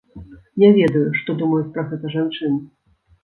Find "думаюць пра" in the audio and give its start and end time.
1.43-1.85